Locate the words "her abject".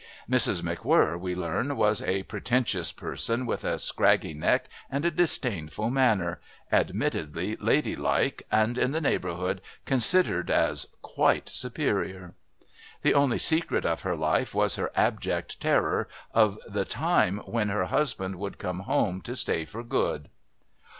14.75-15.61